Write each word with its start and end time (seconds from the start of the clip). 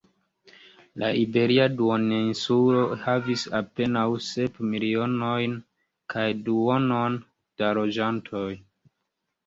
La 1.01 1.09
Iberia 1.23 1.67
Duoninsulo 1.81 2.81
havis 3.03 3.45
apenaŭ 3.61 4.07
sep 4.31 4.59
milionojn 4.73 5.57
kaj 6.15 6.29
duonon 6.51 7.23
da 7.61 7.75
loĝantoj. 7.83 8.49